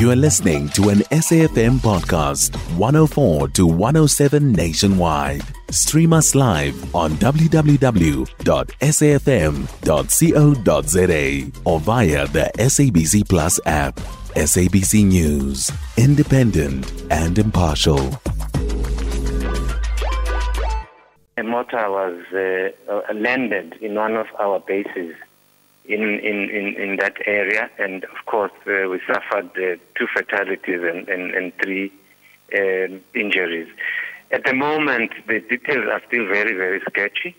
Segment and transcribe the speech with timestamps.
[0.00, 5.42] You are listening to an SAFM podcast, 104 to 107 nationwide.
[5.70, 7.70] Stream us live on www.safm.co.za
[11.66, 13.96] or via the SABC Plus app.
[14.36, 18.18] SABC News, independent and impartial.
[21.36, 25.14] A mortar was uh, uh, landed in one of our bases
[25.92, 30.80] in, in, in, in that area, and of course, uh, we suffered uh, two fatalities
[30.82, 31.92] and, and, and three
[32.56, 33.68] um, injuries.
[34.30, 37.36] At the moment, the details are still very, very sketchy,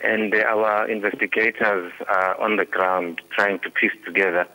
[0.00, 4.46] and uh, our investigators are on the ground trying to piece together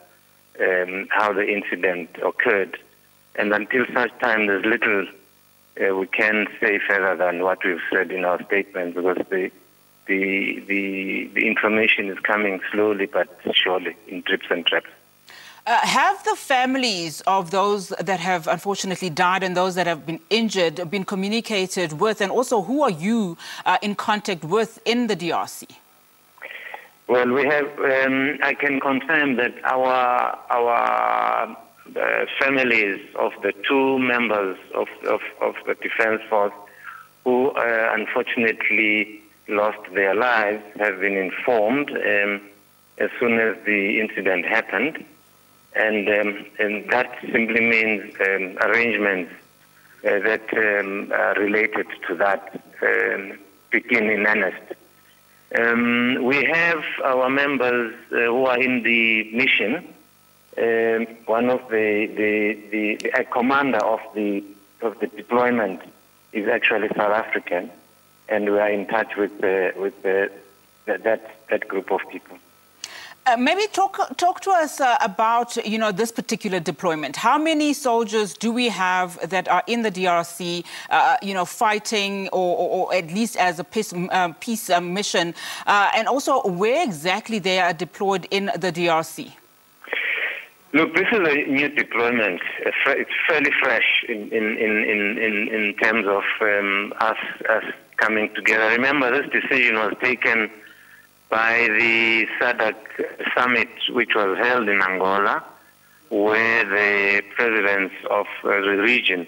[0.60, 2.78] um, how the incident occurred.
[3.36, 5.06] And until such time, there's little
[5.80, 9.52] uh, we can say further than what we've said in our statement because the,
[10.10, 14.90] the, the, the information is coming slowly but surely in drips and traps.
[15.66, 20.20] Uh, have the families of those that have unfortunately died and those that have been
[20.30, 22.22] injured been communicated with?
[22.22, 25.70] And also, who are you uh, in contact with in the DRC?
[27.08, 27.68] Well, we have.
[27.80, 31.58] Um, I can confirm that our our
[31.96, 36.54] uh, families of the two members of, of, of the defense force
[37.24, 42.42] who uh, unfortunately lost their lives have been informed um,
[42.98, 45.04] as soon as the incident happened,
[45.76, 49.32] and, um, and that simply means um, arrangements
[50.06, 53.38] uh, that um, are related to that um,
[53.70, 54.74] begin in earnest.
[55.58, 59.94] Um, we have our members uh, who are in the mission.
[61.26, 64.44] One of the, the, the, the commander of the,
[64.82, 65.82] of the deployment
[66.34, 67.72] is actually South African,
[68.30, 70.32] and we are in touch with, uh, with that,
[71.50, 72.38] that group of people.
[73.26, 77.16] Uh, maybe talk talk to us uh, about you know this particular deployment.
[77.16, 82.30] How many soldiers do we have that are in the DRC, uh, you know, fighting
[82.30, 85.36] or, or, or, at least as a peace, um, peace uh, mission,
[85.68, 89.32] uh, and also where exactly they are deployed in the DRC?
[90.74, 92.42] Look, this is a new deployment.
[92.60, 97.66] It's fairly fresh in in in in, in terms of um, us us
[98.00, 98.70] coming together.
[98.70, 100.50] Remember, this decision was taken
[101.30, 102.76] by the SADC
[103.36, 105.44] summit, which was held in Angola,
[106.10, 109.28] where the presidents of uh, the region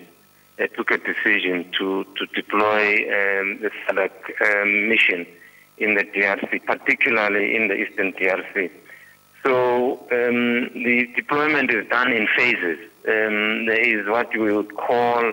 [0.60, 5.26] uh, took a decision to, to deploy um, the SADC um, mission
[5.78, 8.72] in the DRC, particularly in the eastern DRC.
[9.44, 12.80] So um, the deployment is done in phases.
[13.08, 15.32] Um, there is what we would call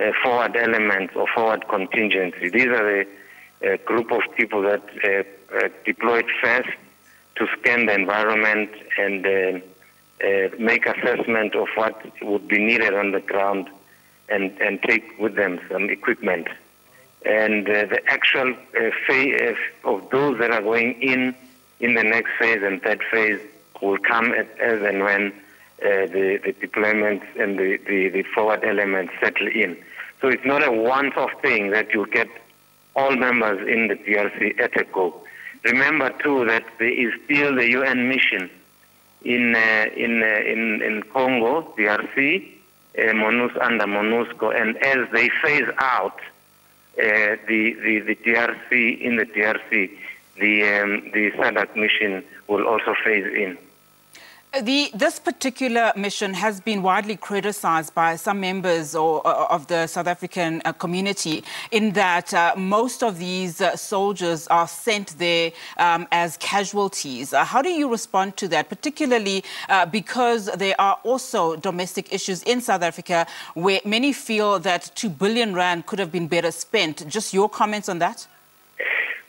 [0.00, 2.48] uh, forward elements or forward contingency.
[2.48, 3.06] These are the
[3.62, 6.70] uh, group of people that uh, uh, deployed first
[7.36, 9.60] to scan the environment and uh,
[10.24, 13.68] uh, make assessment of what would be needed on the ground
[14.28, 16.48] and, and take with them some equipment.
[17.24, 18.54] And the actual
[19.06, 21.34] phase of those that are going in
[21.78, 23.40] in the next phase and third phase
[23.82, 25.32] will come as and when
[25.82, 29.76] uh, the, the deployments and the, the, the, forward elements settle in.
[30.20, 32.28] So it's not a once-off thing that you get
[32.94, 35.22] all members in the DRC at a go.
[35.64, 38.50] Remember too that there is still the UN mission
[39.22, 42.48] in uh, in, uh, in in Congo, DRC,
[42.98, 46.18] uh, MONUS under MONUSCO, and as they phase out
[46.98, 49.90] uh, the, the the DRC in the DRC,
[50.36, 53.58] the um, the SADC mission will also phase in.
[54.52, 60.08] The, this particular mission has been widely criticized by some members or, of the South
[60.08, 66.08] African uh, community in that uh, most of these uh, soldiers are sent there um,
[66.10, 67.32] as casualties.
[67.32, 72.42] Uh, how do you respond to that, particularly uh, because there are also domestic issues
[72.42, 77.06] in South Africa where many feel that 2 billion rand could have been better spent?
[77.06, 78.26] Just your comments on that?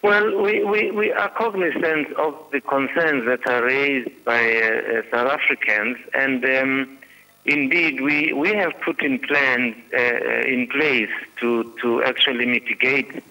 [0.04, 5.02] Well, we, we, we are cognizant of the concerns that are raised by uh, uh,
[5.12, 6.98] South Africans, and um,
[7.46, 11.12] indeed, we, we have put in plans uh, uh in place
[11.42, 13.24] to, to actually mitigate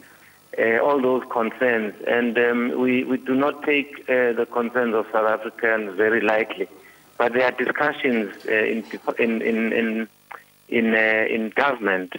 [0.59, 5.07] uh, all those concerns, and um, we, we do not take uh, the concerns of
[5.13, 6.69] South Africans very lightly.
[7.19, 8.85] But there are discussions in,
[9.19, 10.09] in, in, in,
[10.69, 12.13] in, in government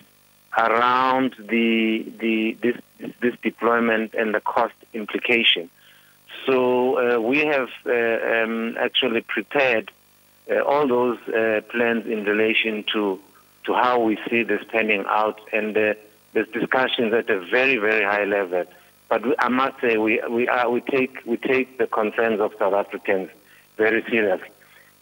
[0.57, 2.75] around the, the, this,
[3.21, 5.69] this deployment and the cost implication.
[6.45, 9.91] So uh, we have uh, um, actually prepared
[10.49, 13.19] uh, all those uh, plans in relation to
[13.65, 18.25] to how we see this panning out, and there's discussions at a very very high
[18.25, 18.65] level.
[19.07, 22.73] But I must say we we are we take we take the concerns of South
[22.73, 23.29] Africans
[23.77, 24.49] very seriously.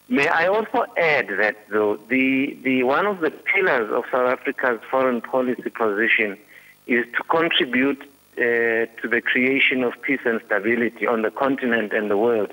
[0.09, 4.79] May I also add that though the, the one of the pillars of South Africa's
[4.89, 6.35] foreign policy position
[6.89, 12.09] is to contribute uh, to the creation of peace and stability on the continent and
[12.09, 12.51] the world.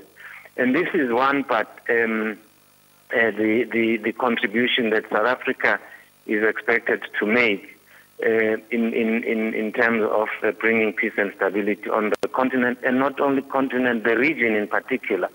[0.59, 2.39] And this is one part, um,
[3.13, 5.81] uh, the, the, the contribution that South Africa
[6.27, 7.79] is expected to make
[8.23, 8.29] uh,
[8.71, 12.99] in, in, in, in terms of uh, bringing peace and stability on the continent, and
[12.99, 15.31] not only continent, the region in particular.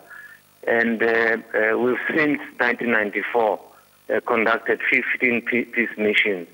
[0.68, 3.60] And uh, uh, we've since 1994
[4.14, 6.48] uh, conducted 15 peace missions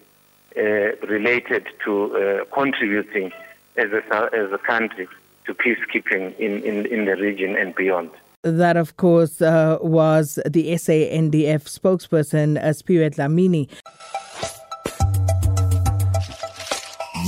[0.58, 3.32] related to contributing
[3.78, 5.08] as a, as a country
[5.46, 8.10] to peacekeeping in, in, in the region and beyond.
[8.44, 13.70] That, of course, uh, was the SANDF spokesperson, uh, Siphiwe Dlamini.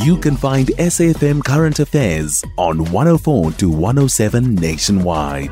[0.06, 5.52] You can find SAFM Current Affairs on 104 to 107 nationwide.